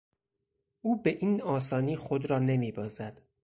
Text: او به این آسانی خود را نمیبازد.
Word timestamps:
او 0.81 1.01
به 1.01 1.09
این 1.19 1.41
آسانی 1.41 1.95
خود 1.95 2.25
را 2.29 2.39
نمیبازد. 2.39 3.21